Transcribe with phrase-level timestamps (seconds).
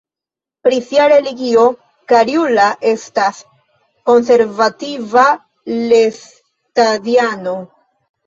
[0.67, 1.65] Pri sia religio
[2.11, 3.41] Karjula estas
[4.11, 5.25] konservativa
[5.93, 7.55] lestadiano.